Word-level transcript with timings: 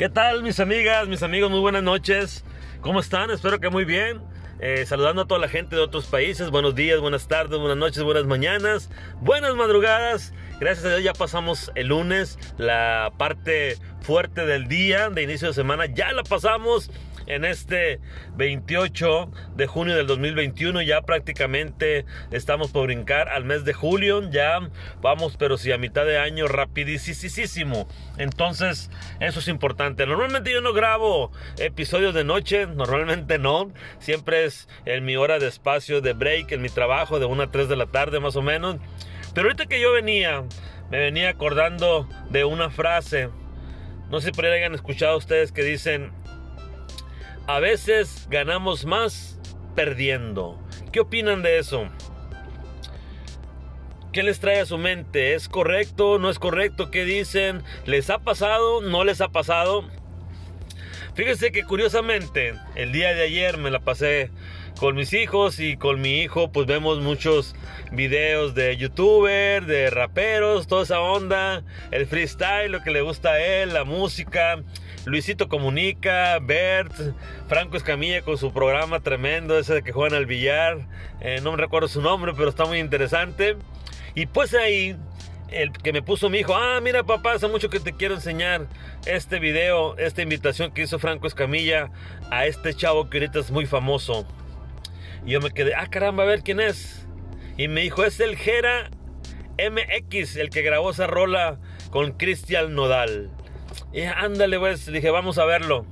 ¿Qué 0.00 0.08
tal 0.08 0.42
mis 0.42 0.58
amigas, 0.60 1.08
mis 1.08 1.22
amigos? 1.22 1.50
Muy 1.50 1.60
buenas 1.60 1.82
noches. 1.82 2.42
¿Cómo 2.80 3.00
están? 3.00 3.30
Espero 3.30 3.60
que 3.60 3.68
muy 3.68 3.84
bien. 3.84 4.22
Eh, 4.58 4.86
saludando 4.86 5.20
a 5.20 5.26
toda 5.26 5.38
la 5.38 5.48
gente 5.48 5.76
de 5.76 5.82
otros 5.82 6.06
países. 6.06 6.48
Buenos 6.48 6.74
días, 6.74 6.98
buenas 7.00 7.28
tardes, 7.28 7.58
buenas 7.58 7.76
noches, 7.76 8.02
buenas 8.02 8.24
mañanas, 8.24 8.88
buenas 9.20 9.54
madrugadas. 9.56 10.32
Gracias 10.58 10.86
a 10.86 10.88
Dios 10.88 11.02
ya 11.02 11.12
pasamos 11.12 11.70
el 11.74 11.88
lunes, 11.88 12.38
la 12.56 13.12
parte 13.18 13.76
fuerte 14.00 14.46
del 14.46 14.68
día 14.68 15.10
de 15.10 15.22
inicio 15.22 15.48
de 15.48 15.54
semana. 15.54 15.84
Ya 15.84 16.14
la 16.14 16.22
pasamos 16.22 16.90
en 17.30 17.44
este 17.44 18.00
28 18.36 19.30
de 19.54 19.66
junio 19.66 19.94
del 19.96 20.06
2021. 20.06 20.82
Ya 20.82 21.02
prácticamente 21.02 22.04
estamos 22.30 22.72
por 22.72 22.86
brincar 22.86 23.28
al 23.28 23.44
mes 23.44 23.64
de 23.64 23.72
julio. 23.72 24.28
Ya 24.30 24.58
vamos, 25.00 25.36
pero 25.38 25.56
si 25.56 25.70
a 25.72 25.78
mitad 25.78 26.04
de 26.04 26.18
año, 26.18 26.48
rapidísimo. 26.48 27.88
Entonces, 28.18 28.90
eso 29.20 29.38
es 29.38 29.48
importante. 29.48 30.06
Normalmente 30.06 30.52
yo 30.52 30.60
no 30.60 30.72
grabo 30.72 31.30
episodios 31.58 32.14
de 32.14 32.24
noche, 32.24 32.66
normalmente 32.66 33.38
no. 33.38 33.72
Siempre 34.00 34.44
es 34.44 34.68
en 34.84 35.04
mi 35.04 35.16
hora 35.16 35.38
de 35.38 35.46
espacio 35.46 36.00
de 36.00 36.12
break, 36.12 36.52
en 36.52 36.62
mi 36.62 36.68
trabajo, 36.68 37.20
de 37.20 37.26
1 37.26 37.42
a 37.44 37.50
3 37.50 37.68
de 37.68 37.76
la 37.76 37.86
tarde 37.86 38.18
más 38.18 38.34
o 38.36 38.42
menos. 38.42 38.76
Pero 39.34 39.46
ahorita 39.46 39.66
que 39.66 39.80
yo 39.80 39.92
venía, 39.92 40.42
me 40.90 40.98
venía 40.98 41.28
acordando 41.30 42.08
de 42.30 42.44
una 42.44 42.70
frase. 42.70 43.28
No 44.10 44.20
sé 44.20 44.26
si 44.26 44.32
por 44.32 44.44
ahí 44.44 44.58
hayan 44.58 44.74
escuchado 44.74 45.16
ustedes 45.16 45.52
que 45.52 45.62
dicen, 45.62 46.10
a 47.56 47.58
veces 47.58 48.28
ganamos 48.30 48.84
más 48.84 49.36
perdiendo. 49.74 50.56
¿Qué 50.92 51.00
opinan 51.00 51.42
de 51.42 51.58
eso? 51.58 51.88
¿Qué 54.12 54.22
les 54.22 54.38
trae 54.38 54.60
a 54.60 54.66
su 54.66 54.78
mente? 54.78 55.34
¿Es 55.34 55.48
correcto? 55.48 56.20
¿No 56.20 56.30
es 56.30 56.38
correcto? 56.38 56.92
¿Qué 56.92 57.04
dicen? 57.04 57.64
¿Les 57.86 58.08
ha 58.08 58.18
pasado? 58.18 58.82
¿No 58.82 59.02
les 59.02 59.20
ha 59.20 59.28
pasado? 59.28 59.84
Fíjense 61.14 61.50
que 61.50 61.64
curiosamente 61.64 62.54
el 62.76 62.92
día 62.92 63.14
de 63.14 63.22
ayer 63.22 63.58
me 63.58 63.72
la 63.72 63.80
pasé 63.80 64.30
con 64.78 64.94
mis 64.94 65.12
hijos 65.12 65.58
y 65.58 65.76
con 65.76 66.00
mi 66.00 66.20
hijo 66.20 66.52
pues 66.52 66.66
vemos 66.66 67.00
muchos 67.00 67.56
videos 67.90 68.54
de 68.54 68.76
youtuber, 68.76 69.66
de 69.66 69.90
raperos, 69.90 70.68
toda 70.68 70.84
esa 70.84 71.00
onda, 71.00 71.64
el 71.90 72.06
freestyle, 72.06 72.70
lo 72.70 72.82
que 72.82 72.92
le 72.92 73.02
gusta 73.02 73.32
a 73.32 73.40
él, 73.40 73.74
la 73.74 73.84
música. 73.84 74.62
Luisito 75.06 75.48
Comunica, 75.48 76.38
Bert, 76.40 76.92
Franco 77.48 77.76
Escamilla 77.76 78.20
con 78.22 78.36
su 78.36 78.52
programa 78.52 79.00
tremendo, 79.00 79.58
ese 79.58 79.74
de 79.74 79.82
que 79.82 79.92
juegan 79.92 80.16
al 80.16 80.26
billar. 80.26 80.86
Eh, 81.20 81.40
no 81.42 81.52
me 81.52 81.56
recuerdo 81.56 81.88
su 81.88 82.02
nombre, 82.02 82.32
pero 82.36 82.50
está 82.50 82.66
muy 82.66 82.78
interesante. 82.78 83.56
Y 84.14 84.26
pues 84.26 84.52
ahí, 84.54 84.96
el 85.50 85.72
que 85.72 85.94
me 85.94 86.02
puso 86.02 86.28
mi 86.28 86.38
hijo, 86.38 86.54
ah, 86.54 86.80
mira 86.82 87.02
papá, 87.02 87.32
hace 87.32 87.48
mucho 87.48 87.70
que 87.70 87.80
te 87.80 87.94
quiero 87.94 88.14
enseñar 88.14 88.66
este 89.06 89.38
video, 89.38 89.96
esta 89.96 90.20
invitación 90.20 90.70
que 90.72 90.82
hizo 90.82 90.98
Franco 90.98 91.26
Escamilla 91.26 91.90
a 92.30 92.46
este 92.46 92.74
chavo 92.74 93.08
que 93.08 93.18
ahorita 93.18 93.38
es 93.38 93.50
muy 93.50 93.64
famoso. 93.64 94.26
Y 95.24 95.30
yo 95.32 95.40
me 95.40 95.50
quedé, 95.50 95.74
ah, 95.74 95.86
caramba, 95.88 96.24
a 96.24 96.26
ver 96.26 96.42
quién 96.42 96.60
es. 96.60 97.06
Y 97.56 97.68
me 97.68 97.80
dijo, 97.80 98.04
es 98.04 98.20
el 98.20 98.36
Gera 98.36 98.90
MX, 99.58 100.36
el 100.36 100.50
que 100.50 100.60
grabó 100.62 100.90
esa 100.90 101.06
rola 101.06 101.58
con 101.90 102.12
Cristian 102.12 102.74
Nodal. 102.74 103.30
Y 103.92 104.02
ándale, 104.02 104.58
pues, 104.58 104.86
dije, 104.86 105.10
vamos 105.10 105.38
a 105.38 105.44
verlo. 105.44 105.86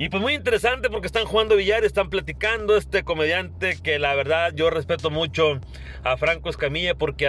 Y 0.00 0.10
pues 0.10 0.22
muy 0.22 0.34
interesante 0.34 0.90
porque 0.90 1.08
están 1.08 1.24
jugando 1.24 1.56
billar, 1.56 1.84
están 1.84 2.08
platicando 2.08 2.76
este 2.76 3.02
comediante 3.02 3.76
que 3.82 3.98
la 3.98 4.14
verdad 4.14 4.52
yo 4.54 4.70
respeto 4.70 5.10
mucho 5.10 5.58
a 6.04 6.16
Franco 6.16 6.50
Escamilla 6.50 6.94
porque 6.94 7.26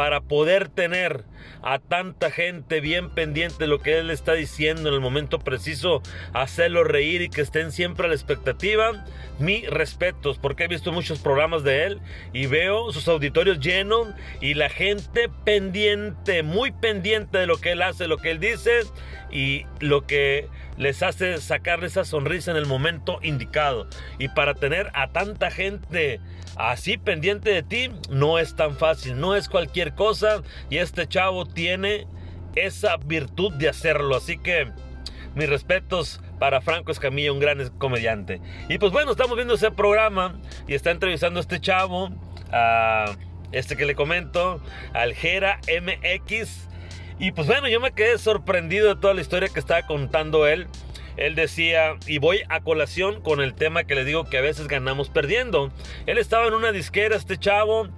para 0.00 0.22
poder 0.22 0.70
tener 0.70 1.26
a 1.62 1.78
tanta 1.78 2.30
gente 2.30 2.80
bien 2.80 3.10
pendiente 3.10 3.58
de 3.58 3.66
lo 3.66 3.82
que 3.82 3.98
él 3.98 4.10
está 4.10 4.32
diciendo 4.32 4.88
en 4.88 4.94
el 4.94 5.00
momento 5.02 5.38
preciso, 5.40 6.00
hacerlo 6.32 6.84
reír 6.84 7.20
y 7.20 7.28
que 7.28 7.42
estén 7.42 7.70
siempre 7.70 8.06
a 8.06 8.08
la 8.08 8.14
expectativa, 8.14 9.04
mi 9.38 9.66
respetos 9.66 10.38
porque 10.38 10.64
he 10.64 10.68
visto 10.68 10.90
muchos 10.90 11.18
programas 11.18 11.64
de 11.64 11.84
él 11.84 12.00
y 12.32 12.46
veo 12.46 12.90
sus 12.92 13.08
auditorios 13.08 13.60
llenos 13.60 14.08
y 14.40 14.54
la 14.54 14.70
gente 14.70 15.28
pendiente, 15.44 16.42
muy 16.42 16.72
pendiente 16.72 17.36
de 17.36 17.46
lo 17.46 17.58
que 17.58 17.72
él 17.72 17.82
hace, 17.82 18.08
lo 18.08 18.16
que 18.16 18.30
él 18.30 18.40
dice 18.40 18.84
y 19.30 19.66
lo 19.80 20.06
que 20.06 20.48
les 20.78 21.02
hace 21.02 21.36
sacar 21.42 21.84
esa 21.84 22.06
sonrisa 22.06 22.50
en 22.50 22.56
el 22.56 22.64
momento 22.64 23.18
indicado. 23.22 23.86
Y 24.18 24.28
para 24.28 24.54
tener 24.54 24.90
a 24.94 25.08
tanta 25.08 25.50
gente 25.50 26.20
así 26.56 26.96
pendiente 26.96 27.50
de 27.50 27.62
ti, 27.62 27.90
no 28.10 28.38
es 28.38 28.56
tan 28.56 28.76
fácil, 28.76 29.20
no 29.20 29.36
es 29.36 29.48
cualquier 29.48 29.89
cosa. 29.94 30.42
Y 30.68 30.78
este 30.78 31.06
chavo 31.06 31.46
tiene 31.46 32.06
esa 32.54 32.96
virtud 32.96 33.52
de 33.54 33.68
hacerlo. 33.68 34.16
Así 34.16 34.38
que 34.38 34.70
mis 35.34 35.48
respetos 35.48 36.20
para 36.38 36.60
Franco 36.60 36.90
Escamilla, 36.90 37.32
un 37.32 37.40
gran 37.40 37.68
comediante. 37.78 38.40
Y 38.68 38.78
pues 38.78 38.92
bueno, 38.92 39.12
estamos 39.12 39.36
viendo 39.36 39.54
ese 39.54 39.70
programa 39.70 40.40
y 40.66 40.74
está 40.74 40.90
entrevistando 40.90 41.38
a 41.38 41.42
este 41.42 41.60
chavo, 41.60 42.10
a 42.50 43.14
este 43.52 43.76
que 43.76 43.84
le 43.84 43.94
comento, 43.94 44.60
Aljera 44.94 45.60
MX. 45.68 46.68
Y 47.18 47.32
pues 47.32 47.46
bueno, 47.46 47.68
yo 47.68 47.80
me 47.80 47.92
quedé 47.92 48.18
sorprendido 48.18 48.88
de 48.94 49.00
toda 49.00 49.12
la 49.12 49.20
historia 49.20 49.48
que 49.48 49.60
estaba 49.60 49.82
contando 49.82 50.46
él. 50.46 50.66
Él 51.16 51.34
decía, 51.34 51.96
y 52.06 52.18
voy 52.18 52.40
a 52.48 52.60
colación 52.60 53.20
con 53.20 53.42
el 53.42 53.52
tema 53.52 53.84
que 53.84 53.94
le 53.94 54.04
digo 54.04 54.24
que 54.24 54.38
a 54.38 54.40
veces 54.40 54.68
ganamos 54.68 55.10
perdiendo. 55.10 55.70
Él 56.06 56.16
estaba 56.16 56.46
en 56.46 56.54
una 56.54 56.72
disquera, 56.72 57.16
este 57.16 57.36
chavo, 57.36 57.88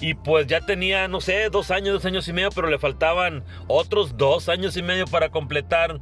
y 0.00 0.14
pues 0.14 0.46
ya 0.46 0.60
tenía, 0.60 1.08
no 1.08 1.20
sé, 1.20 1.48
dos 1.50 1.70
años, 1.70 1.94
dos 1.94 2.04
años 2.04 2.28
y 2.28 2.32
medio, 2.32 2.50
pero 2.50 2.68
le 2.68 2.78
faltaban 2.78 3.44
otros 3.66 4.16
dos 4.16 4.48
años 4.48 4.76
y 4.76 4.82
medio 4.82 5.06
para 5.06 5.30
completar 5.30 6.00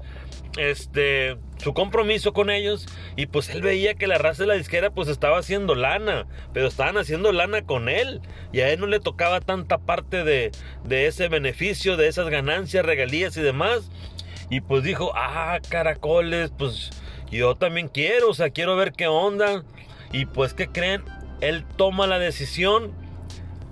este 0.57 1.37
su 1.57 1.75
compromiso 1.75 2.33
con 2.33 2.49
ellos 2.49 2.87
y 3.17 3.27
pues 3.27 3.49
él 3.49 3.61
veía 3.61 3.95
que 3.95 4.07
la 4.07 4.19
raza 4.19 4.45
de 4.45 4.47
la 4.47 4.55
disquera 4.55 4.91
pues 4.91 5.09
estaba 5.09 5.39
haciendo 5.39 5.75
lana, 5.75 6.27
pero 6.53 6.69
estaban 6.69 6.97
haciendo 6.97 7.33
lana 7.33 7.63
con 7.63 7.89
él 7.89 8.21
y 8.53 8.61
a 8.61 8.71
él 8.71 8.81
no 8.81 8.87
le 8.87 9.01
tocaba 9.01 9.41
tanta 9.41 9.79
parte 9.79 10.23
de, 10.25 10.53
de 10.85 11.07
ese 11.07 11.29
beneficio, 11.29 11.97
de 11.97 12.09
esas 12.09 12.29
ganancias, 12.29 12.85
regalías 12.85 13.37
y 13.37 13.43
demás. 13.43 13.91
Y 14.51 14.61
pues 14.61 14.85
dijo, 14.85 15.13
ah, 15.17 15.59
caracoles, 15.69 16.53
pues 16.57 16.91
yo 17.31 17.57
también 17.57 17.89
quiero, 17.89 18.31
o 18.31 18.35
sea, 18.35 18.51
quiero 18.51 18.77
ver 18.77 18.93
qué 18.93 19.07
onda. 19.07 19.65
Y 20.13 20.27
pues, 20.27 20.55
¿qué 20.55 20.69
creen? 20.69 21.03
Él 21.41 21.65
toma 21.77 22.07
la 22.07 22.19
decisión 22.19 22.93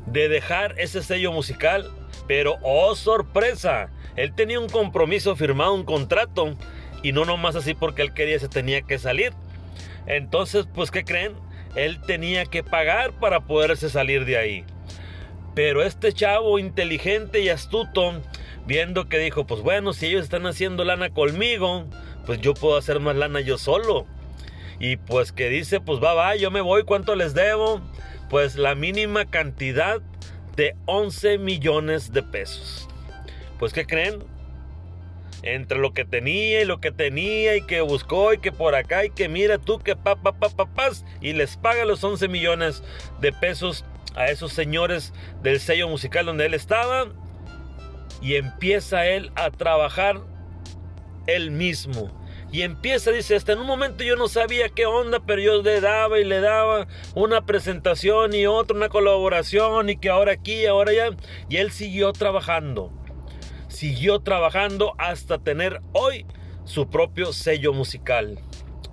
de 0.07 0.29
dejar 0.29 0.75
ese 0.79 1.03
sello 1.03 1.33
musical, 1.33 1.91
pero 2.27 2.59
oh 2.63 2.95
sorpresa, 2.95 3.91
él 4.17 4.35
tenía 4.35 4.61
un 4.61 4.69
compromiso 4.69 5.37
firmado, 5.37 5.75
un 5.75 5.85
contrato, 5.85 6.57
y 7.03 7.13
no 7.13 7.25
nomás 7.25 7.57
así 7.57 7.75
porque 7.75 8.03
él 8.03 8.12
quería, 8.12 8.39
se 8.39 8.49
tenía 8.49 8.83
que 8.83 8.99
salir. 8.99 9.33
Entonces, 10.07 10.67
pues, 10.73 10.91
¿qué 10.91 11.05
creen? 11.05 11.35
Él 11.75 12.01
tenía 12.01 12.45
que 12.45 12.62
pagar 12.62 13.12
para 13.12 13.41
poderse 13.41 13.89
salir 13.89 14.25
de 14.25 14.37
ahí. 14.37 14.65
Pero 15.55 15.83
este 15.83 16.12
chavo 16.12 16.59
inteligente 16.59 17.41
y 17.41 17.49
astuto, 17.49 18.21
viendo 18.67 19.09
que 19.09 19.19
dijo, 19.19 19.47
pues 19.47 19.61
bueno, 19.62 19.93
si 19.93 20.07
ellos 20.07 20.23
están 20.23 20.47
haciendo 20.47 20.85
lana 20.85 21.11
conmigo, 21.11 21.87
pues 22.27 22.41
yo 22.41 22.55
puedo 22.55 22.77
hacer 22.77 23.01
más 23.01 23.17
lana 23.17 23.41
yo 23.41 23.59
solo. 23.59 24.07
Y 24.79 24.97
pues 24.97 25.33
que 25.33 25.49
dice, 25.49 25.81
pues 25.81 26.03
va, 26.03 26.15
va, 26.15 26.37
yo 26.37 26.51
me 26.51 26.61
voy, 26.61 26.85
¿cuánto 26.85 27.15
les 27.15 27.35
debo? 27.35 27.81
Pues 28.32 28.56
la 28.56 28.75
mínima 28.75 29.26
cantidad 29.26 30.00
de 30.56 30.75
11 30.87 31.37
millones 31.37 32.15
de 32.15 32.22
pesos. 32.22 32.88
Pues 33.59 33.75
¿qué 33.75 33.87
creen? 33.87 34.25
Entre 35.43 35.76
lo 35.76 35.93
que 35.93 36.06
tenía 36.06 36.62
y 36.62 36.65
lo 36.65 36.81
que 36.81 36.93
tenía 36.93 37.56
y 37.56 37.66
que 37.66 37.82
buscó 37.82 38.32
y 38.32 38.38
que 38.38 38.50
por 38.50 38.75
acá 38.75 39.04
y 39.04 39.10
que 39.10 39.28
mira 39.28 39.59
tú 39.59 39.81
que 39.81 39.97
pa 39.97 40.16
pa 40.16 40.32
y 41.20 41.34
les 41.34 41.59
paga 41.59 41.84
los 41.84 42.03
11 42.03 42.26
millones 42.28 42.82
de 43.20 43.34
pesos 43.34 43.84
a 44.15 44.28
esos 44.28 44.54
señores 44.54 45.12
del 45.43 45.60
sello 45.60 45.91
musical 45.91 46.25
donde 46.25 46.47
él 46.47 46.54
estaba 46.54 47.09
y 48.23 48.37
empieza 48.37 49.05
él 49.05 49.31
a 49.35 49.50
trabajar 49.50 50.23
él 51.26 51.50
mismo. 51.50 52.11
Y 52.52 52.62
empieza, 52.62 53.10
dice, 53.10 53.34
hasta 53.34 53.52
en 53.52 53.60
un 53.60 53.66
momento 53.66 54.04
yo 54.04 54.14
no 54.14 54.28
sabía 54.28 54.69
qué 54.69 54.87
onda, 54.87 55.20
pero 55.26 55.40
yo 55.40 55.62
le 55.62 55.81
daba 55.81 56.20
y 56.20 56.25
le 56.25 56.40
daba 56.40 56.87
una 57.14 57.46
presentación 57.46 58.34
y 58.34 58.46
otra, 58.46 58.76
una 58.76 58.90
colaboración 58.90 59.88
y 59.88 59.96
que 59.96 60.10
ahora 60.10 60.32
aquí, 60.32 60.66
ahora 60.66 60.93
allá. 60.93 61.16
Y 61.49 61.56
él 61.56 61.72
siguió 61.72 62.12
trabajando 62.12 62.93
siguió 63.72 64.20
trabajando 64.20 64.94
hasta 64.99 65.38
tener 65.38 65.81
hoy 65.93 66.26
su 66.64 66.88
propio 66.88 67.32
sello 67.32 67.72
musical. 67.72 68.38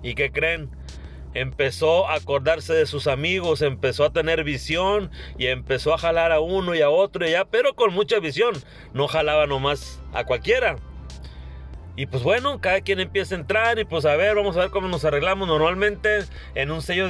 ¿Y 0.02 0.14
qué 0.14 0.32
creen? 0.32 0.70
Empezó 1.32 2.08
a 2.08 2.14
acordarse 2.14 2.74
de 2.74 2.86
sus 2.86 3.06
amigos, 3.06 3.62
empezó 3.62 4.04
a 4.04 4.12
tener 4.12 4.42
visión 4.42 5.10
y 5.38 5.46
empezó 5.46 5.94
a 5.94 5.98
jalar 5.98 6.32
a 6.32 6.40
uno 6.40 6.74
y 6.74 6.80
a 6.80 6.90
otro 6.90 7.24
y 7.24 7.30
ya, 7.30 7.44
pero 7.44 7.74
con 7.74 7.94
mucha 7.94 8.18
visión. 8.18 8.54
No 8.94 9.06
jalaba 9.06 9.46
nomás 9.46 10.02
a 10.12 10.24
cualquiera. 10.24 10.76
Y 11.96 12.06
pues 12.06 12.22
bueno, 12.22 12.60
cada 12.60 12.80
quien 12.80 13.00
empieza 13.00 13.34
a 13.34 13.38
entrar 13.38 13.78
y 13.78 13.84
pues 13.84 14.04
a 14.04 14.16
ver, 14.16 14.36
vamos 14.36 14.56
a 14.56 14.60
ver 14.60 14.70
cómo 14.70 14.88
nos 14.88 15.04
arreglamos. 15.04 15.48
Normalmente 15.48 16.20
en 16.54 16.70
un 16.70 16.82
sello 16.82 17.08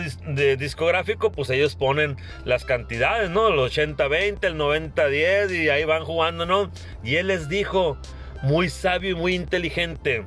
discográfico, 0.56 1.30
pues 1.30 1.50
ellos 1.50 1.76
ponen 1.76 2.16
las 2.44 2.64
cantidades, 2.64 3.30
¿no? 3.30 3.48
El 3.48 3.54
80-20, 3.54 4.44
el 4.44 4.56
90-10 4.56 5.64
y 5.64 5.68
ahí 5.68 5.84
van 5.84 6.04
jugando, 6.04 6.46
¿no? 6.46 6.70
Y 7.04 7.16
él 7.16 7.28
les 7.28 7.48
dijo, 7.48 7.98
muy 8.42 8.68
sabio 8.68 9.10
y 9.10 9.14
muy 9.14 9.34
inteligente, 9.34 10.24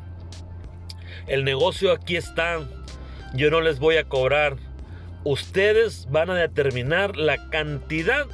el 1.27 1.43
negocio 1.43 1.91
aquí 1.91 2.15
está, 2.15 2.59
yo 3.33 3.49
no 3.49 3.61
les 3.61 3.79
voy 3.79 3.97
a 3.97 4.03
cobrar. 4.03 4.57
Ustedes 5.23 6.07
van 6.11 6.29
a 6.29 6.35
determinar 6.35 7.15
la 7.15 7.49
cantidad 7.49 8.27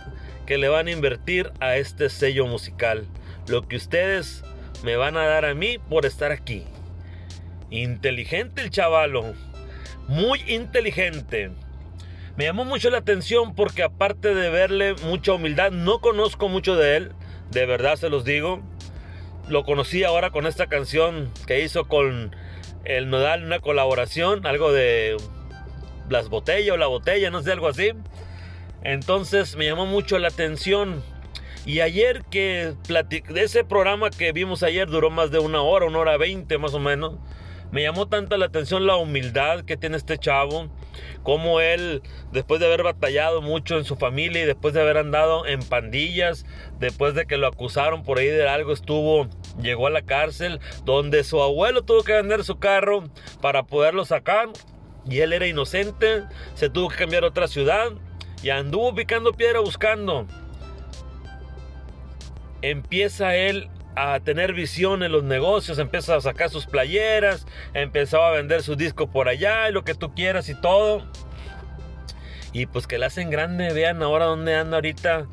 que 0.45 0.57
le 0.57 0.69
van 0.69 0.87
a 0.87 0.91
invertir 0.91 1.51
a 1.59 1.77
este 1.77 2.09
sello 2.09 2.47
musical. 2.47 3.05
Lo 3.47 3.67
que 3.67 3.75
ustedes 3.75 4.43
me 4.83 4.95
van 4.95 5.17
a 5.17 5.25
dar 5.25 5.45
a 5.45 5.53
mí 5.53 5.77
por 5.77 6.05
estar 6.05 6.31
aquí. 6.31 6.65
Inteligente 7.69 8.61
el 8.61 8.69
chavalo. 8.69 9.33
Muy 10.07 10.41
inteligente. 10.47 11.51
Me 12.35 12.45
llamó 12.45 12.63
mucho 12.63 12.89
la 12.89 12.99
atención 12.99 13.53
porque 13.53 13.83
aparte 13.83 14.33
de 14.33 14.49
verle 14.49 14.95
mucha 15.03 15.33
humildad, 15.33 15.71
no 15.71 15.99
conozco 15.99 16.47
mucho 16.47 16.75
de 16.75 16.95
él, 16.95 17.11
de 17.51 17.65
verdad 17.65 17.97
se 17.97 18.09
los 18.09 18.23
digo. 18.23 18.61
Lo 19.49 19.65
conocí 19.65 20.03
ahora 20.03 20.29
con 20.29 20.47
esta 20.47 20.67
canción 20.67 21.31
que 21.47 21.61
hizo 21.61 21.87
con 21.87 22.35
el 22.85 23.09
Nodal, 23.09 23.43
una 23.43 23.59
colaboración, 23.59 24.45
algo 24.47 24.71
de 24.71 25.17
las 26.09 26.29
botellas 26.29 26.75
o 26.75 26.77
la 26.77 26.87
botella, 26.87 27.29
no 27.29 27.41
sé, 27.41 27.51
algo 27.51 27.67
así. 27.67 27.91
Entonces 28.83 29.55
me 29.55 29.65
llamó 29.65 29.85
mucho 29.85 30.17
la 30.17 30.29
atención. 30.29 31.03
Y 31.69 31.81
ayer 31.81 32.23
que 32.31 32.73
de 32.87 33.43
ese 33.43 33.63
programa 33.63 34.09
que 34.09 34.31
vimos 34.31 34.63
ayer 34.63 34.87
duró 34.87 35.11
más 35.11 35.29
de 35.29 35.37
una 35.37 35.61
hora, 35.61 35.85
una 35.85 35.99
hora 35.99 36.17
veinte 36.17 36.57
más 36.57 36.73
o 36.73 36.79
menos. 36.79 37.19
Me 37.71 37.83
llamó 37.83 38.07
tanta 38.07 38.39
la 38.39 38.47
atención 38.47 38.87
la 38.87 38.95
humildad 38.95 39.63
que 39.65 39.77
tiene 39.77 39.95
este 39.95 40.17
chavo, 40.17 40.71
como 41.21 41.61
él, 41.61 42.01
después 42.31 42.59
de 42.59 42.65
haber 42.65 42.81
batallado 42.81 43.43
mucho 43.43 43.77
en 43.77 43.85
su 43.85 43.97
familia 43.97 44.41
y 44.41 44.45
después 44.47 44.73
de 44.73 44.81
haber 44.81 44.97
andado 44.97 45.45
en 45.45 45.59
pandillas, 45.61 46.43
después 46.79 47.13
de 47.13 47.27
que 47.27 47.37
lo 47.37 47.45
acusaron 47.45 48.01
por 48.01 48.17
ahí 48.17 48.29
de 48.29 48.49
algo, 48.49 48.73
estuvo, 48.73 49.27
llegó 49.61 49.85
a 49.85 49.91
la 49.91 50.01
cárcel, 50.01 50.59
donde 50.85 51.23
su 51.23 51.39
abuelo 51.39 51.83
tuvo 51.83 52.01
que 52.01 52.13
vender 52.13 52.43
su 52.43 52.57
carro 52.57 53.03
para 53.41 53.67
poderlo 53.67 54.05
sacar, 54.05 54.49
y 55.07 55.19
él 55.19 55.33
era 55.33 55.45
inocente, 55.45 56.23
se 56.55 56.71
tuvo 56.71 56.89
que 56.89 56.95
cambiar 56.95 57.25
a 57.25 57.27
otra 57.27 57.47
ciudad 57.47 57.91
y 58.41 58.49
anduvo 58.49 58.95
picando 58.95 59.33
piedra 59.33 59.59
buscando. 59.59 60.25
Empieza 62.61 63.35
él 63.35 63.69
a 63.95 64.19
tener 64.19 64.53
visión 64.53 65.03
en 65.03 65.11
los 65.11 65.23
negocios, 65.23 65.77
empieza 65.79 66.15
a 66.15 66.21
sacar 66.21 66.49
sus 66.49 66.65
playeras, 66.65 67.45
empezaba 67.73 68.29
a 68.29 68.31
vender 68.31 68.63
su 68.63 68.75
disco 68.75 69.11
por 69.11 69.27
allá 69.27 69.69
y 69.69 69.73
lo 69.73 69.83
que 69.83 69.95
tú 69.95 70.13
quieras 70.13 70.49
y 70.49 70.55
todo. 70.55 71.03
Y 72.53 72.65
pues 72.65 72.87
que 72.87 72.97
la 72.97 73.07
hacen 73.07 73.29
grande, 73.29 73.73
vean 73.73 74.01
ahora 74.01 74.25
dónde 74.25 74.55
anda 74.55 74.77
ahorita. 74.77 75.27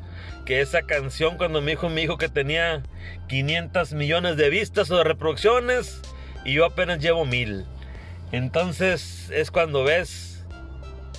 Que 0.45 0.61
esa 0.61 0.83
canción 0.83 1.37
cuando 1.37 1.61
me 1.61 1.71
dijo 1.71 1.89
mi 1.89 2.03
hijo 2.03 2.17
que 2.17 2.29
tenía 2.29 2.83
500 3.27 3.93
millones 3.93 4.37
de 4.37 4.49
vistas 4.49 4.89
o 4.91 4.97
de 4.97 5.03
reproducciones 5.03 6.01
y 6.45 6.53
yo 6.53 6.65
apenas 6.65 6.99
llevo 6.99 7.25
mil. 7.25 7.65
Entonces 8.31 9.29
es 9.31 9.51
cuando 9.51 9.83
ves, 9.83 10.45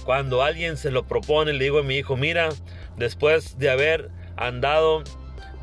cuando 0.04 0.42
alguien 0.42 0.76
se 0.76 0.90
lo 0.90 1.06
propone, 1.06 1.52
le 1.52 1.64
digo 1.64 1.80
a 1.80 1.82
mi 1.82 1.96
hijo, 1.96 2.16
mira, 2.16 2.48
después 2.96 3.58
de 3.58 3.70
haber 3.70 4.10
andado 4.36 5.04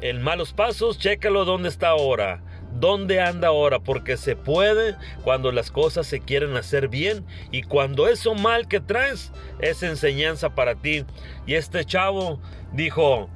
en 0.01 0.21
malos 0.21 0.53
pasos, 0.53 0.99
chécalo 0.99 1.45
dónde 1.45 1.69
está 1.69 1.89
ahora. 1.89 2.41
¿Dónde 2.79 3.21
anda 3.21 3.47
ahora? 3.47 3.79
Porque 3.79 4.17
se 4.17 4.35
puede 4.35 4.95
cuando 5.23 5.53
las 5.53 5.71
cosas 5.71 6.07
se 6.07 6.19
quieren 6.19 6.57
hacer 6.57 6.89
bien 6.89 7.25
y 7.51 7.63
cuando 7.63 8.09
eso 8.09 8.35
mal 8.35 8.67
que 8.67 8.81
traes 8.81 9.31
es 9.59 9.81
enseñanza 9.81 10.55
para 10.55 10.75
ti. 10.75 11.05
Y 11.47 11.53
este 11.53 11.85
chavo 11.85 12.41
dijo, 12.73 13.29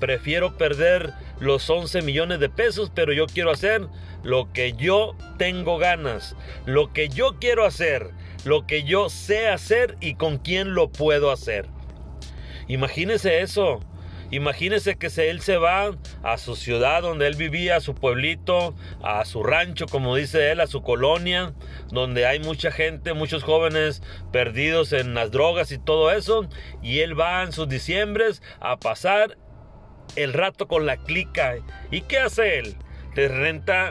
prefiero 0.00 0.56
perder 0.56 1.12
los 1.38 1.68
11 1.68 2.00
millones 2.00 2.40
de 2.40 2.48
pesos, 2.48 2.90
pero 2.94 3.12
yo 3.12 3.26
quiero 3.26 3.50
hacer 3.50 3.88
lo 4.22 4.52
que 4.52 4.72
yo 4.72 5.16
tengo 5.36 5.76
ganas, 5.76 6.34
lo 6.64 6.92
que 6.94 7.08
yo 7.10 7.36
quiero 7.38 7.66
hacer, 7.66 8.10
lo 8.44 8.66
que 8.66 8.84
yo 8.84 9.10
sé 9.10 9.48
hacer 9.48 9.96
y 10.00 10.14
con 10.14 10.38
quién 10.38 10.74
lo 10.74 10.90
puedo 10.90 11.30
hacer. 11.30 11.66
Imagínese 12.68 13.42
eso. 13.42 13.80
Imagínese 14.32 14.96
que 14.96 15.08
él 15.28 15.42
se 15.42 15.58
va 15.58 15.90
a 16.22 16.38
su 16.38 16.56
ciudad 16.56 17.02
donde 17.02 17.26
él 17.26 17.36
vivía, 17.36 17.76
a 17.76 17.80
su 17.80 17.94
pueblito, 17.94 18.74
a 19.02 19.26
su 19.26 19.42
rancho, 19.42 19.84
como 19.86 20.16
dice 20.16 20.50
él, 20.50 20.60
a 20.60 20.66
su 20.66 20.82
colonia, 20.82 21.52
donde 21.90 22.24
hay 22.24 22.40
mucha 22.40 22.72
gente, 22.72 23.12
muchos 23.12 23.44
jóvenes 23.44 24.02
perdidos 24.32 24.94
en 24.94 25.12
las 25.12 25.30
drogas 25.30 25.70
y 25.70 25.78
todo 25.78 26.10
eso. 26.10 26.48
Y 26.82 27.00
él 27.00 27.18
va 27.18 27.42
en 27.42 27.52
sus 27.52 27.68
diciembres 27.68 28.42
a 28.58 28.78
pasar 28.78 29.36
el 30.16 30.32
rato 30.32 30.66
con 30.66 30.86
la 30.86 30.96
clica. 30.96 31.56
¿Y 31.90 32.00
qué 32.00 32.18
hace 32.18 32.58
él? 32.58 32.76
Te 33.14 33.28
renta 33.28 33.90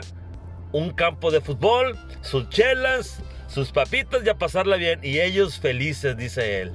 un 0.72 0.90
campo 0.90 1.30
de 1.30 1.40
fútbol, 1.40 1.96
sus 2.20 2.48
chelas, 2.48 3.22
sus 3.46 3.70
papitas 3.70 4.22
y 4.24 4.28
a 4.28 4.38
pasarla 4.38 4.74
bien. 4.74 4.98
Y 5.04 5.20
ellos 5.20 5.60
felices, 5.60 6.16
dice 6.16 6.62
él. 6.62 6.72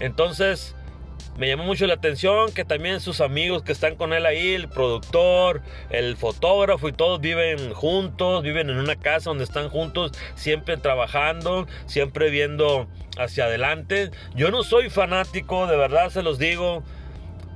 Entonces, 0.00 0.75
me 1.38 1.48
llamó 1.48 1.64
mucho 1.64 1.86
la 1.86 1.94
atención 1.94 2.52
que 2.52 2.64
también 2.64 3.00
sus 3.00 3.20
amigos 3.20 3.62
que 3.62 3.72
están 3.72 3.96
con 3.96 4.12
él 4.12 4.24
ahí, 4.24 4.54
el 4.54 4.68
productor, 4.68 5.62
el 5.90 6.16
fotógrafo 6.16 6.88
y 6.88 6.92
todos 6.92 7.20
viven 7.20 7.72
juntos, 7.74 8.42
viven 8.42 8.70
en 8.70 8.78
una 8.78 8.96
casa 8.96 9.30
donde 9.30 9.44
están 9.44 9.68
juntos, 9.68 10.12
siempre 10.34 10.76
trabajando, 10.76 11.66
siempre 11.86 12.30
viendo 12.30 12.88
hacia 13.18 13.44
adelante. 13.44 14.10
Yo 14.34 14.50
no 14.50 14.62
soy 14.62 14.88
fanático, 14.88 15.66
de 15.66 15.76
verdad 15.76 16.10
se 16.10 16.22
los 16.22 16.38
digo. 16.38 16.82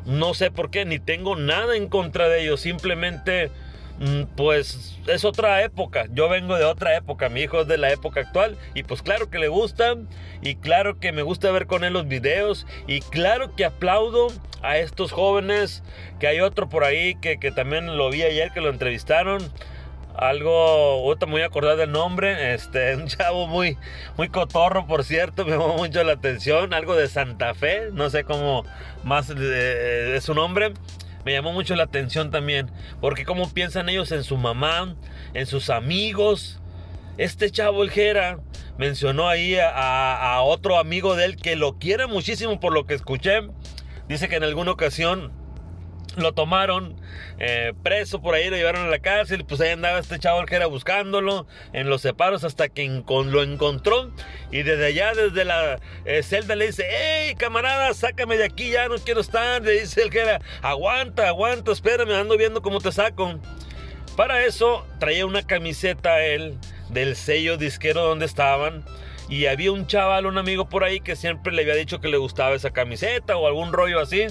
No 0.06 0.34
sé 0.34 0.50
por 0.50 0.70
qué, 0.70 0.84
ni 0.84 0.98
tengo 0.98 1.36
nada 1.36 1.76
en 1.76 1.88
contra 1.88 2.28
de 2.28 2.42
ellos, 2.42 2.60
simplemente 2.60 3.50
pues 4.34 4.98
es 5.06 5.24
otra 5.24 5.62
época. 5.62 6.06
Yo 6.12 6.28
vengo 6.28 6.56
de 6.56 6.64
otra 6.64 6.96
época. 6.96 7.28
Mi 7.28 7.42
hijo 7.42 7.60
es 7.60 7.68
de 7.68 7.76
la 7.76 7.92
época 7.92 8.20
actual. 8.20 8.56
Y 8.74 8.82
pues 8.82 9.02
claro 9.02 9.28
que 9.28 9.38
le 9.38 9.48
gustan. 9.48 10.08
Y 10.40 10.54
claro 10.56 10.98
que 10.98 11.12
me 11.12 11.22
gusta 11.22 11.50
ver 11.50 11.66
con 11.66 11.84
él 11.84 11.92
los 11.92 12.08
videos. 12.08 12.66
Y 12.86 13.00
claro 13.00 13.54
que 13.54 13.66
aplaudo 13.66 14.28
a 14.62 14.78
estos 14.78 15.12
jóvenes. 15.12 15.82
Que 16.18 16.28
hay 16.28 16.40
otro 16.40 16.68
por 16.68 16.84
ahí 16.84 17.14
que, 17.16 17.36
también 17.54 17.98
lo 17.98 18.10
vi 18.10 18.22
ayer 18.22 18.52
que 18.52 18.62
lo 18.62 18.70
entrevistaron. 18.70 19.42
Algo, 20.16 20.50
ahorita 20.50 21.26
me 21.26 21.32
voy 21.32 21.42
a 21.42 21.46
acordar 21.46 21.76
del 21.76 21.92
nombre. 21.92 22.54
Este, 22.54 22.96
un 22.96 23.06
chavo 23.06 23.46
muy, 23.46 23.76
muy 24.16 24.30
cotorro, 24.30 24.86
por 24.86 25.04
cierto. 25.04 25.44
Me 25.44 25.52
llamó 25.52 25.76
mucho 25.76 26.02
la 26.04 26.12
atención. 26.12 26.72
Algo 26.72 26.96
de 26.96 27.06
Santa 27.06 27.52
Fe. 27.52 27.90
No 27.92 28.08
sé 28.08 28.24
cómo 28.24 28.64
más 29.04 29.28
eh, 29.28 30.14
es 30.16 30.24
su 30.24 30.32
nombre 30.32 30.72
me 31.24 31.32
llamó 31.32 31.52
mucho 31.52 31.76
la 31.76 31.84
atención 31.84 32.30
también. 32.30 32.70
Porque 33.00 33.24
cómo 33.24 33.50
piensan 33.52 33.88
ellos 33.88 34.12
en 34.12 34.24
su 34.24 34.36
mamá, 34.36 34.96
en 35.34 35.46
sus 35.46 35.70
amigos. 35.70 36.60
Este 37.18 37.50
chavo, 37.50 37.82
el 37.82 37.90
Jera, 37.90 38.38
mencionó 38.78 39.28
ahí 39.28 39.56
a, 39.56 40.34
a, 40.34 40.42
otro 40.42 40.78
amigo 40.78 41.16
de 41.16 41.26
él 41.26 41.36
que 41.36 41.56
lo 41.56 41.78
quiere 41.78 42.06
muchísimo 42.06 42.60
por 42.60 42.72
lo 42.72 42.86
que 42.86 42.94
escuché. 42.94 43.42
Dice 44.08 44.28
que 44.28 44.36
en 44.36 44.44
alguna 44.44 44.72
ocasión 44.72 45.32
lo 46.16 46.32
tomaron 46.32 46.96
eh, 47.38 47.72
preso 47.82 48.20
por 48.20 48.34
ahí, 48.34 48.50
lo 48.50 48.56
llevaron 48.56 48.86
a 48.86 48.90
la 48.90 48.98
cárcel, 48.98 49.44
pues 49.44 49.60
ahí 49.60 49.70
andaba 49.70 49.98
este 49.98 50.18
chavo 50.18 50.44
que 50.46 50.56
era 50.56 50.66
buscándolo 50.66 51.46
en 51.72 51.88
los 51.88 52.02
separos 52.02 52.44
hasta 52.44 52.68
que 52.68 53.02
lo 53.06 53.42
encontró 53.42 54.10
y 54.50 54.62
desde 54.62 54.86
allá, 54.86 55.12
desde 55.14 55.44
la 55.44 55.80
eh, 56.04 56.22
celda 56.22 56.56
le 56.56 56.66
dice, 56.66 56.86
hey 56.88 57.34
camarada, 57.36 57.94
sácame 57.94 58.36
de 58.36 58.44
aquí, 58.44 58.70
ya 58.70 58.88
no 58.88 58.96
quiero 58.96 59.20
estar, 59.20 59.62
le 59.62 59.80
dice 59.80 60.02
el 60.02 60.10
que 60.10 60.20
era, 60.20 60.40
aguanta, 60.62 61.28
aguanta, 61.28 61.72
espérame, 61.72 62.12
ando 62.12 62.36
viendo 62.36 62.62
cómo 62.62 62.80
te 62.80 62.92
saco. 62.92 63.38
Para 64.16 64.44
eso 64.44 64.86
traía 64.98 65.24
una 65.24 65.42
camiseta 65.46 66.22
él 66.22 66.58
del 66.90 67.16
sello 67.16 67.56
disquero 67.56 68.02
donde 68.02 68.26
estaban. 68.26 68.84
Y 69.28 69.46
había 69.46 69.70
un 69.70 69.86
chaval, 69.86 70.26
un 70.26 70.38
amigo 70.38 70.68
por 70.68 70.82
ahí 70.82 71.00
que 71.00 71.14
siempre 71.14 71.52
le 71.52 71.62
había 71.62 71.76
dicho 71.76 72.00
que 72.00 72.08
le 72.08 72.16
gustaba 72.16 72.56
esa 72.56 72.72
camiseta 72.72 73.36
o 73.36 73.46
algún 73.46 73.72
rollo 73.72 74.00
así 74.00 74.26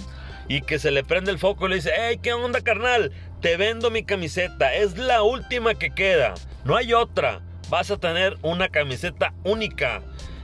y 0.49 0.61
que 0.61 0.79
se 0.79 0.91
le 0.91 1.05
prende 1.05 1.31
el 1.31 1.39
foco 1.39 1.67
y 1.67 1.69
le 1.69 1.75
dice, 1.75 1.91
hey, 1.95 2.19
¿qué 2.21 2.33
onda 2.33 2.59
carnal? 2.59 3.13
Te 3.39 3.55
vendo 3.55 3.91
mi 3.91 4.03
camiseta, 4.03 4.73
es 4.73 4.97
la 4.97 5.23
última 5.23 5.75
que 5.75 5.91
queda, 5.91 6.33
no 6.65 6.75
hay 6.75 6.91
otra, 6.91 7.41
vas 7.69 7.91
a 7.91 7.97
tener 7.97 8.37
una 8.41 8.67
camiseta 8.67 9.33
única. 9.45 10.01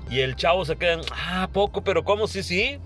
Y 0.10 0.20
el 0.20 0.36
chavo 0.36 0.64
se 0.64 0.78
queda, 0.78 1.02
ah, 1.12 1.50
poco, 1.52 1.84
pero 1.84 2.04
¿cómo? 2.04 2.28
Sí, 2.28 2.44
sí, 2.44 2.78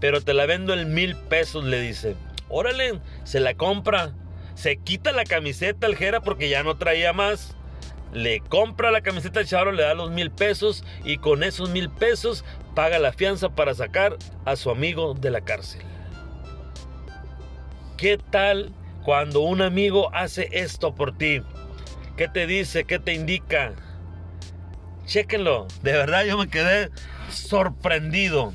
pero 0.00 0.20
te 0.20 0.32
la 0.32 0.46
vendo 0.46 0.72
en 0.72 0.94
mil 0.94 1.16
pesos, 1.16 1.64
le 1.64 1.80
dice. 1.80 2.14
Órale, 2.48 3.00
se 3.24 3.40
la 3.40 3.54
compra, 3.54 4.12
se 4.54 4.76
quita 4.76 5.10
la 5.12 5.24
camiseta 5.24 5.88
al 5.88 5.96
Jera 5.96 6.20
porque 6.20 6.48
ya 6.48 6.62
no 6.62 6.76
traía 6.76 7.12
más. 7.12 7.56
Le 8.12 8.40
compra 8.40 8.90
la 8.90 9.00
camiseta 9.00 9.40
al 9.40 9.46
chavo, 9.46 9.72
le 9.72 9.82
da 9.82 9.94
los 9.94 10.10
mil 10.10 10.30
pesos 10.30 10.84
y 11.02 11.16
con 11.16 11.42
esos 11.42 11.70
mil 11.70 11.90
pesos 11.90 12.44
paga 12.74 12.98
la 12.98 13.12
fianza 13.12 13.48
para 13.48 13.74
sacar 13.74 14.16
a 14.44 14.54
su 14.54 14.70
amigo 14.70 15.14
de 15.14 15.30
la 15.30 15.40
cárcel. 15.40 15.82
¿Qué 18.02 18.18
tal 18.18 18.72
cuando 19.04 19.42
un 19.42 19.62
amigo 19.62 20.12
hace 20.12 20.48
esto 20.50 20.92
por 20.92 21.16
ti? 21.16 21.40
¿Qué 22.16 22.26
te 22.26 22.48
dice? 22.48 22.82
¿Qué 22.82 22.98
te 22.98 23.14
indica? 23.14 23.74
Chéquenlo. 25.06 25.68
De 25.84 25.92
verdad 25.92 26.24
yo 26.24 26.36
me 26.36 26.48
quedé 26.48 26.90
sorprendido. 27.30 28.54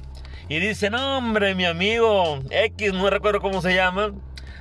Y 0.50 0.60
dice, 0.60 0.90
hombre, 0.90 1.56
mi 1.56 1.64
amigo 1.64 2.40
X, 2.50 2.92
no 2.92 3.10
recuerdo 3.10 3.40
cómo 3.40 3.62
se 3.62 3.74
llama. 3.74 4.12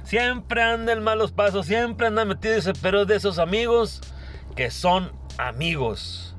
Siempre 0.05 0.63
anda 0.63 0.93
en 0.93 1.03
malos 1.03 1.33
pasos, 1.33 1.67
siempre 1.67 2.07
anda 2.07 2.25
metido, 2.25 2.55
dice, 2.55 2.73
pero 2.81 3.07
de 3.07 3.17
esos 3.17 3.41
amigos 3.41 4.01
que 4.55 4.71
son 4.71 5.11
amigos. 5.37 6.37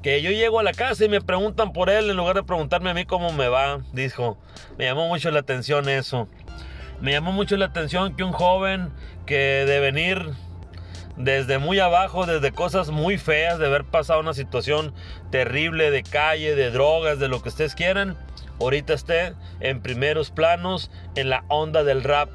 Que 0.00 0.22
yo 0.22 0.30
llego 0.30 0.60
a 0.60 0.62
la 0.62 0.74
casa 0.74 1.06
y 1.06 1.08
me 1.08 1.20
preguntan 1.20 1.72
por 1.72 1.90
él 1.90 2.08
en 2.08 2.16
lugar 2.16 2.36
de 2.36 2.44
preguntarme 2.44 2.90
a 2.90 2.94
mí 2.94 3.04
cómo 3.04 3.32
me 3.32 3.48
va, 3.48 3.80
dijo. 3.92 4.38
Me 4.78 4.84
llamó 4.84 5.08
mucho 5.08 5.32
la 5.32 5.40
atención 5.40 5.88
eso. 5.88 6.28
Me 7.00 7.12
llamó 7.12 7.32
mucho 7.32 7.56
la 7.56 7.66
atención 7.66 8.14
que 8.16 8.24
un 8.24 8.32
joven 8.32 8.90
que 9.26 9.64
de 9.66 9.80
venir 9.80 10.32
desde 11.16 11.58
muy 11.58 11.78
abajo, 11.78 12.26
desde 12.26 12.52
cosas 12.52 12.90
muy 12.90 13.18
feas, 13.18 13.58
de 13.58 13.66
haber 13.66 13.84
pasado 13.84 14.20
una 14.20 14.34
situación 14.34 14.92
terrible 15.30 15.90
de 15.90 16.02
calle, 16.02 16.54
de 16.54 16.70
drogas, 16.70 17.18
de 17.18 17.28
lo 17.28 17.42
que 17.42 17.50
ustedes 17.50 17.74
quieran, 17.74 18.16
ahorita 18.60 18.94
esté 18.94 19.34
en 19.60 19.80
primeros 19.80 20.30
planos 20.30 20.90
en 21.14 21.30
la 21.30 21.44
onda 21.48 21.84
del 21.84 22.02
rap, 22.02 22.30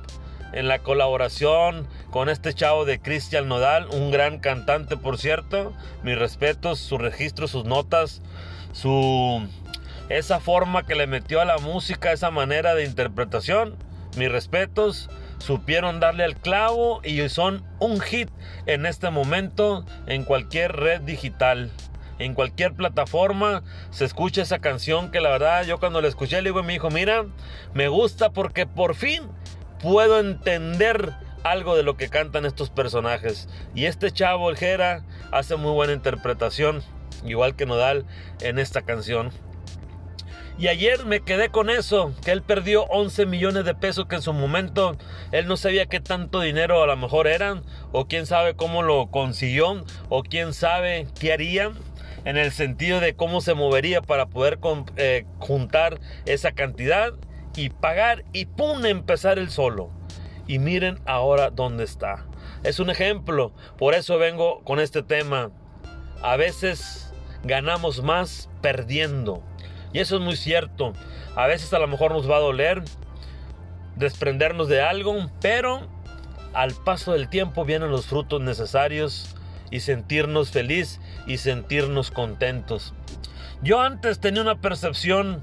en 0.54 0.68
la 0.68 0.80
colaboración 0.80 1.88
con 2.10 2.30
este 2.30 2.54
chavo 2.54 2.86
de 2.86 3.00
Cristian 3.00 3.48
Nodal, 3.48 3.88
un 3.92 4.12
gran 4.12 4.40
cantante 4.40 4.98
por 4.98 5.18
cierto, 5.18 5.74
mis 6.04 6.18
respetos, 6.18 6.80
su 6.80 6.98
registro, 6.98 7.48
sus 7.48 7.66
notas, 7.66 8.22
su 8.72 9.48
esa 10.10 10.40
forma 10.40 10.86
que 10.88 10.96
le 10.96 11.06
metió 11.06 11.40
a 11.40 11.46
la 11.46 11.60
música, 11.60 12.12
esa 12.12 12.32
manera 12.32 12.74
de 12.74 12.84
interpretación, 12.84 13.76
mis 14.20 14.32
respetos, 14.32 15.10
supieron 15.40 16.00
darle 16.00 16.26
al 16.26 16.36
clavo 16.36 17.02
y 17.04 17.28
son 17.30 17.64
un 17.80 18.00
hit 18.02 18.30
en 18.68 18.86
este 18.86 19.10
momento 19.10 19.86
en 20.06 20.24
cualquier 20.24 20.76
red 20.76 21.02
digital. 21.02 21.72
En 22.20 22.34
cualquier 22.34 22.74
plataforma 22.74 23.64
se 23.92 24.04
escucha 24.04 24.42
esa 24.42 24.60
canción 24.60 25.10
que 25.10 25.22
la 25.22 25.30
verdad 25.30 25.64
yo 25.64 25.80
cuando 25.80 26.02
la 26.02 26.10
escuché 26.10 26.42
le 26.42 26.50
digo 26.50 26.60
a 26.60 26.64
mi 26.64 26.76
hijo, 26.76 26.92
mira, 26.92 27.26
me 27.74 27.88
gusta 27.88 28.32
porque 28.32 28.68
por 28.68 28.94
fin 28.94 29.24
puedo 29.82 30.20
entender 30.20 31.14
algo 31.44 31.78
de 31.78 31.84
lo 31.84 31.96
que 31.96 32.10
cantan 32.10 32.46
estos 32.46 32.70
personajes. 32.70 33.48
Y 33.74 33.86
este 33.86 34.12
chavo, 34.12 34.50
el 34.50 34.58
Jera, 34.58 35.04
hace 35.32 35.56
muy 35.56 35.72
buena 35.72 35.94
interpretación, 35.94 36.84
igual 37.26 37.56
que 37.56 37.66
Nodal 37.66 38.06
en 38.42 38.60
esta 38.60 38.82
canción. 38.82 39.32
Y 40.60 40.68
ayer 40.68 41.06
me 41.06 41.22
quedé 41.22 41.48
con 41.48 41.70
eso, 41.70 42.14
que 42.26 42.32
él 42.32 42.42
perdió 42.42 42.84
11 42.88 43.26
millones 43.26 43.64
de 43.64 43.76
pesos 43.76 44.08
que 44.08 44.18
en 44.18 44.22
su 44.22 44.34
momento 44.34 44.98
él 45.32 45.48
no 45.48 45.56
sabía 45.56 45.86
qué 45.86 46.02
tanto 46.02 46.42
dinero 46.42 46.84
a 46.84 46.86
lo 46.86 46.98
mejor 46.98 47.28
eran, 47.28 47.64
o 47.94 48.08
quién 48.08 48.26
sabe 48.26 48.56
cómo 48.56 48.84
lo 48.84 49.08
consiguió, 49.08 49.86
o 50.10 50.22
quién 50.22 50.54
sabe 50.54 51.08
qué 51.18 51.32
haría 51.32 51.72
en 52.26 52.36
el 52.36 52.52
sentido 52.52 53.00
de 53.00 53.16
cómo 53.16 53.40
se 53.40 53.54
movería 53.54 54.02
para 54.02 54.26
poder 54.26 54.60
eh, 54.98 55.26
juntar 55.40 56.02
esa 56.26 56.52
cantidad 56.52 57.14
y 57.56 57.70
pagar 57.70 58.26
y 58.34 58.46
pum, 58.46 58.86
empezar 58.86 59.40
el 59.40 59.50
solo. 59.50 59.92
Y 60.46 60.60
miren 60.60 61.00
ahora 61.06 61.52
dónde 61.52 61.86
está. 61.86 62.26
Es 62.64 62.82
un 62.82 62.90
ejemplo, 62.90 63.54
por 63.78 63.94
eso 63.94 64.18
vengo 64.18 64.62
con 64.66 64.82
este 64.82 65.04
tema. 65.04 65.52
A 66.22 66.36
veces 66.36 67.14
ganamos 67.44 68.04
más 68.04 68.50
perdiendo. 68.62 69.42
Y 69.94 70.00
eso 70.00 70.18
es 70.18 70.22
muy 70.22 70.36
cierto. 70.36 70.94
A 71.36 71.48
veces 71.48 71.74
a 71.74 71.80
lo 71.80 71.88
mejor 71.88 72.12
nos 72.12 72.30
va 72.30 72.38
a 72.38 72.42
doler 72.42 72.84
desprendernos 73.96 74.68
de 74.70 74.82
algo, 74.82 75.30
pero 75.42 75.88
al 76.54 76.74
paso 76.74 77.14
del 77.14 77.30
tiempo 77.30 77.66
vienen 77.66 77.92
los 77.92 78.08
frutos 78.08 78.42
necesarios 78.42 79.36
y 79.72 79.82
sentirnos 79.82 80.52
feliz 80.52 81.00
y 81.28 81.38
sentirnos 81.38 82.12
contentos. 82.12 82.94
Yo 83.62 83.82
antes 83.82 84.20
tenía 84.20 84.42
una 84.42 84.62
percepción 84.62 85.42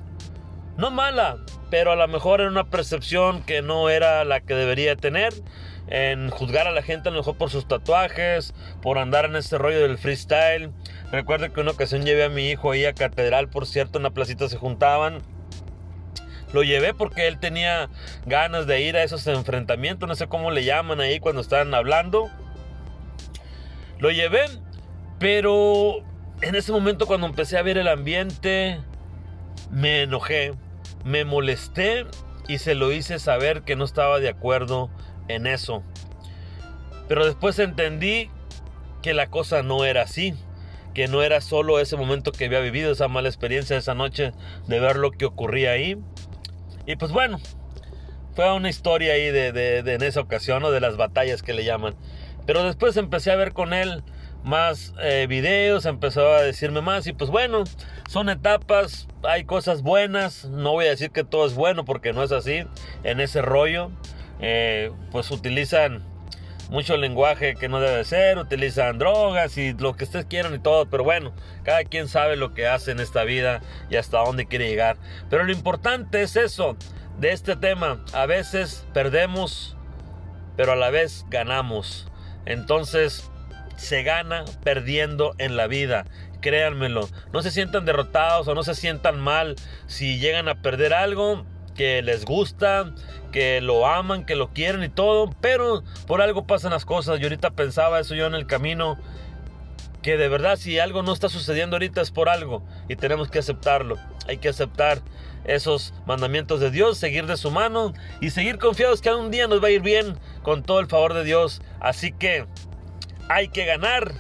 no 0.77 0.91
mala, 0.91 1.39
pero 1.71 1.93
a 1.93 1.97
lo 1.97 2.07
mejor 2.09 2.41
era 2.41 2.51
una 2.51 2.65
percepción 2.65 3.43
que 3.43 3.63
no 3.63 3.89
era 3.89 4.25
la 4.25 4.41
que 4.41 4.55
debería 4.55 4.97
tener 4.97 5.33
en 5.89 6.31
juzgar 6.31 6.67
a 6.67 6.73
la 6.73 6.83
gente 6.83 7.09
a 7.09 7.13
lo 7.13 7.19
mejor 7.19 7.37
por 7.37 7.51
sus 7.51 7.69
tatuajes, 7.69 8.55
por 8.83 8.99
andar 8.99 9.25
en 9.27 9.37
este 9.37 9.59
rollo 9.59 9.81
del 9.81 9.99
freestyle. 9.99 10.71
Recuerdo 11.13 11.53
que 11.53 11.61
una 11.61 11.73
ocasión 11.73 12.05
llevé 12.05 12.25
a 12.25 12.29
mi 12.29 12.49
hijo 12.49 12.73
ahí 12.73 12.85
a 12.85 12.95
Catedral, 12.95 13.49
por 13.49 13.67
cierto, 13.67 13.99
en 13.99 14.05
la 14.05 14.11
placita 14.11 14.49
se 14.49 14.57
juntaban. 14.57 15.23
Lo 16.53 16.63
llevé 16.63 16.95
porque 16.95 17.27
él 17.27 17.39
tenía 17.39 17.91
ganas 18.25 18.67
de 18.67 18.81
ir 18.81 18.97
a 18.97 19.03
esos 19.03 19.27
enfrentamientos, 19.27 20.09
no 20.09 20.15
sé 20.15 20.27
cómo 20.27 20.51
le 20.51 20.65
llaman 20.65 21.01
ahí 21.01 21.21
cuando 21.21 21.41
están 21.41 21.75
hablando. 21.75 22.31
Lo 23.99 24.11
llevé, 24.11 24.45
pero 25.19 26.03
en 26.41 26.55
ese 26.55 26.73
momento 26.73 27.07
cuando 27.07 27.27
empecé 27.27 27.59
a 27.59 27.63
ver 27.63 27.79
el 27.79 27.89
ambiente, 27.89 28.81
me 29.71 30.03
enojé, 30.03 30.55
me 31.05 31.25
molesté 31.25 32.07
y 32.49 32.59
se 32.59 32.75
lo 32.75 32.93
hice 32.93 33.19
saber 33.19 33.63
que 33.63 33.77
no 33.77 33.85
estaba 33.85 34.21
de 34.21 34.29
acuerdo 34.29 34.91
en 35.29 35.47
eso. 35.47 35.83
Pero 37.09 37.25
después 37.25 37.59
entendí 37.59 38.31
que 39.03 39.15
la 39.15 39.29
cosa 39.29 39.63
no 39.63 39.85
era 39.85 40.03
así, 40.03 40.35
que 40.95 41.09
no 41.09 41.23
era 41.23 41.41
solo 41.41 41.79
ese 41.79 41.97
momento 41.97 42.33
que 42.33 42.47
había 42.47 42.61
vivido, 42.61 42.91
esa 42.91 43.09
mala 43.09 43.29
experiencia 43.29 43.77
esa 43.77 43.95
noche 43.95 44.33
de 44.67 44.81
ver 44.81 44.97
lo 44.97 45.13
que 45.13 45.27
ocurría 45.27 45.73
ahí. 45.73 45.99
Y 46.87 46.97
pues 46.97 47.13
bueno, 47.13 47.39
fue 48.35 48.53
una 48.53 48.69
historia 48.69 49.15
ahí 49.15 49.31
de, 49.31 49.79
en 49.79 50.03
esa 50.03 50.21
ocasión, 50.21 50.65
o 50.65 50.71
de 50.71 50.81
las 50.81 50.97
batallas 50.97 51.43
que 51.43 51.55
le 51.55 51.65
llaman. 51.65 51.95
Pero 52.47 52.65
después 52.65 52.97
empecé 52.97 53.31
a 53.31 53.37
ver 53.37 53.53
con 53.53 53.73
él 53.73 54.03
más 54.45 54.95
eh, 55.03 55.27
videos, 55.29 55.87
empezó 55.87 56.33
a 56.33 56.43
decirme 56.43 56.81
más 56.81 57.07
y 57.09 57.13
pues 57.13 57.31
bueno, 57.31 57.65
son 58.09 58.29
etapas, 58.29 59.09
hay 59.25 59.45
cosas 59.45 59.83
buenas, 59.83 60.45
no 60.45 60.73
voy 60.73 60.87
a 60.87 60.91
decir 60.91 61.11
que 61.11 61.25
todo 61.25 61.47
es 61.47 61.55
bueno 61.55 61.85
porque 61.85 62.13
no 62.13 62.23
es 62.23 62.31
así 62.31 62.63
en 63.03 63.21
ese 63.21 63.43
rollo, 63.43 63.91
eh, 64.41 64.93
pues 65.11 65.31
utilizan 65.31 66.03
mucho 66.71 66.97
lenguaje 66.97 67.55
que 67.55 67.69
no 67.69 67.81
debe 67.81 68.05
ser, 68.05 68.39
utilizan 68.39 68.99
drogas 68.99 69.57
y 69.57 69.73
lo 69.73 69.95
que 69.95 70.05
ustedes 70.05 70.27
quieran 70.27 70.55
y 70.55 70.59
todo, 70.59 70.87
pero 70.87 71.05
bueno, 71.05 71.33
cada 71.63 71.85
quien 71.85 72.09
sabe 72.09 72.37
lo 72.37 72.55
que 72.55 72.67
hace 72.67 72.91
en 72.91 73.01
esta 73.01 73.25
vida 73.25 73.61
y 73.89 73.97
hasta 73.97 74.19
dónde 74.19 74.47
quiere 74.47 74.69
llegar. 74.69 74.97
Pero 75.31 75.45
lo 75.45 75.53
importante 75.53 76.23
es 76.23 76.37
eso, 76.37 76.77
de 77.19 77.33
este 77.33 77.57
tema, 77.57 78.05
a 78.13 78.27
veces 78.27 78.87
perdemos, 78.93 79.77
pero 80.57 80.73
a 80.73 80.77
la 80.77 80.91
vez 80.91 81.25
ganamos. 81.29 82.09
Entonces, 82.45 83.31
se 83.77 84.03
gana 84.03 84.45
perdiendo 84.65 85.35
en 85.39 85.57
la 85.57 85.67
vida. 85.67 86.07
Créanmelo, 86.41 87.09
no 87.33 87.43
se 87.43 87.51
sientan 87.51 87.85
derrotados 87.85 88.47
o 88.49 88.55
no 88.55 88.63
se 88.63 88.75
sientan 88.75 89.19
mal 89.19 89.57
si 89.87 90.19
llegan 90.19 90.49
a 90.49 90.63
perder 90.63 90.93
algo 90.93 91.45
que 91.77 92.03
les 92.03 92.25
gusta, 92.25 92.93
que 93.33 93.61
lo 93.61 93.87
aman, 93.87 94.25
que 94.25 94.35
lo 94.35 94.53
quieren 94.53 94.83
y 94.83 94.89
todo, 94.89 95.31
pero 95.41 95.83
por 96.07 96.23
algo 96.23 96.47
pasan 96.47 96.73
las 96.73 96.85
cosas. 96.85 97.21
Y 97.21 97.25
ahorita 97.25 97.51
pensaba 97.51 98.01
eso 98.01 98.15
yo 98.15 98.27
en 98.27 98.35
el 98.35 98.47
camino, 98.47 98.99
que 100.03 100.17
de 100.17 100.29
verdad 100.29 100.57
si 100.57 100.79
algo 100.79 101.03
no 101.03 101.13
está 101.13 101.29
sucediendo 101.29 101.77
ahorita 101.77 102.01
es 102.01 102.11
por 102.11 102.29
algo 102.29 102.65
y 102.89 102.97
tenemos 102.97 103.29
que 103.29 103.39
aceptarlo. 103.39 103.97
Hay 104.27 104.39
que 104.39 104.49
aceptar 104.49 105.01
esos 105.45 105.95
mandamientos 106.07 106.61
de 106.61 106.71
Dios, 106.71 106.99
seguir 106.99 107.27
de 107.27 107.37
su 107.37 107.51
mano 107.51 107.93
y 108.21 108.31
seguir 108.31 108.59
confiados 108.59 109.01
que 109.01 109.09
algún 109.09 109.31
día 109.31 109.47
nos 109.47 109.63
va 109.63 109.69
a 109.69 109.71
ir 109.71 109.83
bien 109.83 110.19
con 110.43 110.63
todo 110.63 110.81
el 110.81 110.87
favor 110.87 111.15
de 111.15 111.25
Dios. 111.25 111.63
Así 111.81 112.13
que 112.13 112.47
hay 113.29 113.49
que 113.49 113.65
ganar 113.65 114.13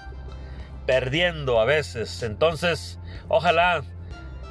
perdiendo 0.86 1.60
a 1.60 1.64
veces. 1.64 2.22
Entonces, 2.22 2.98
ojalá 3.28 3.82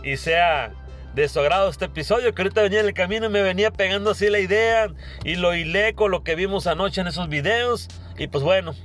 y 0.03 0.17
sea 0.17 0.73
de 1.15 1.29
su 1.29 1.39
agrado 1.39 1.69
este 1.69 1.85
episodio, 1.85 2.35
que 2.35 2.41
ahorita 2.41 2.61
venía 2.61 2.81
en 2.81 2.87
el 2.87 2.93
camino 2.93 3.27
y 3.27 3.29
me 3.29 3.41
venía 3.41 3.71
pegando 3.71 4.11
así 4.11 4.29
la 4.29 4.39
idea 4.39 4.89
y 5.23 5.35
lo 5.35 5.55
hilé 5.55 5.95
con 5.95 6.11
lo 6.11 6.23
que 6.23 6.35
vimos 6.35 6.67
anoche 6.67 7.01
en 7.01 7.07
esos 7.07 7.29
videos. 7.29 7.87
Y 8.17 8.27
pues 8.27 8.43
bueno, 8.43 8.75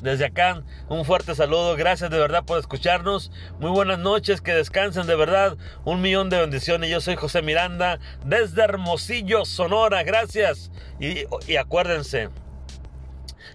desde 0.00 0.26
acá 0.26 0.62
un 0.88 1.04
fuerte 1.04 1.34
saludo, 1.34 1.74
gracias 1.76 2.10
de 2.10 2.18
verdad 2.18 2.44
por 2.44 2.60
escucharnos, 2.60 3.32
muy 3.58 3.70
buenas 3.70 3.98
noches, 3.98 4.40
que 4.40 4.54
descansen 4.54 5.08
de 5.08 5.16
verdad, 5.16 5.58
un 5.84 6.00
millón 6.00 6.30
de 6.30 6.40
bendiciones, 6.40 6.90
yo 6.90 7.00
soy 7.00 7.16
José 7.16 7.42
Miranda 7.42 7.98
desde 8.24 8.62
Hermosillo, 8.62 9.44
Sonora, 9.44 10.04
gracias 10.04 10.70
y, 11.00 11.24
y 11.48 11.56
acuérdense, 11.56 12.30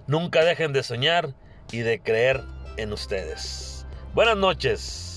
nunca 0.07 0.43
dejen 0.43 0.73
de 0.73 0.83
soñar 0.83 1.33
y 1.71 1.79
de 1.79 2.01
creer 2.01 2.43
en 2.77 2.91
ustedes. 2.91 3.85
Buenas 4.13 4.37
noches. 4.37 5.14